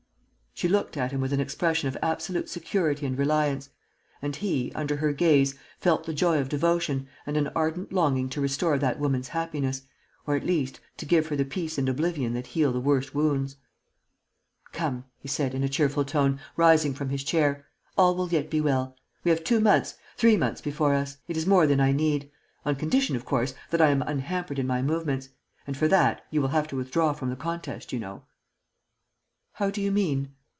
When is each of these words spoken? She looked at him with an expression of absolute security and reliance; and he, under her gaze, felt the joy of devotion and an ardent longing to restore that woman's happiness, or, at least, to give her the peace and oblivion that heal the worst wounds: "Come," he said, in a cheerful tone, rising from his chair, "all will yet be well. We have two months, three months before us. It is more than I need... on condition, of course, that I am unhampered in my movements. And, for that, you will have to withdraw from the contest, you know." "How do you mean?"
She 0.53 0.67
looked 0.67 0.95
at 0.95 1.11
him 1.11 1.21
with 1.21 1.33
an 1.33 1.39
expression 1.39 1.87
of 1.87 1.97
absolute 2.03 2.47
security 2.47 3.05
and 3.07 3.17
reliance; 3.17 3.69
and 4.21 4.35
he, 4.35 4.71
under 4.75 4.97
her 4.97 5.11
gaze, 5.11 5.55
felt 5.79 6.03
the 6.05 6.13
joy 6.13 6.39
of 6.39 6.49
devotion 6.49 7.07
and 7.25 7.35
an 7.35 7.49
ardent 7.55 7.91
longing 7.91 8.29
to 8.29 8.41
restore 8.41 8.77
that 8.77 8.99
woman's 8.99 9.29
happiness, 9.29 9.83
or, 10.27 10.35
at 10.35 10.45
least, 10.45 10.79
to 10.97 11.05
give 11.07 11.25
her 11.27 11.35
the 11.35 11.45
peace 11.45 11.79
and 11.79 11.89
oblivion 11.89 12.33
that 12.33 12.47
heal 12.47 12.71
the 12.73 12.81
worst 12.81 13.15
wounds: 13.15 13.55
"Come," 14.71 15.05
he 15.19 15.27
said, 15.27 15.55
in 15.55 15.63
a 15.63 15.69
cheerful 15.69 16.05
tone, 16.05 16.39
rising 16.57 16.93
from 16.93 17.09
his 17.09 17.23
chair, 17.23 17.65
"all 17.97 18.13
will 18.13 18.29
yet 18.29 18.47
be 18.51 18.59
well. 18.61 18.95
We 19.23 19.31
have 19.31 19.43
two 19.45 19.61
months, 19.61 19.95
three 20.17 20.37
months 20.37 20.59
before 20.61 20.93
us. 20.93 21.17
It 21.29 21.37
is 21.37 21.47
more 21.47 21.65
than 21.65 21.79
I 21.79 21.91
need... 21.91 22.29
on 22.65 22.75
condition, 22.75 23.15
of 23.15 23.25
course, 23.25 23.55
that 23.71 23.81
I 23.81 23.87
am 23.89 24.03
unhampered 24.03 24.59
in 24.59 24.67
my 24.67 24.81
movements. 24.83 25.29
And, 25.65 25.75
for 25.77 25.87
that, 25.87 26.23
you 26.29 26.39
will 26.39 26.49
have 26.49 26.67
to 26.67 26.75
withdraw 26.75 27.13
from 27.13 27.29
the 27.31 27.35
contest, 27.35 27.91
you 27.91 27.99
know." 27.99 28.25
"How 29.53 29.71
do 29.71 29.81
you 29.81 29.91
mean?" 29.91 30.33